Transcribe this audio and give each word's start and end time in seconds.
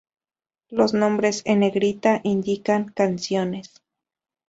Los 0.69 0.95
nombres 0.95 1.43
en 1.45 1.59
negrita 1.59 2.21
indican 2.23 2.91
canciones. 2.91 3.83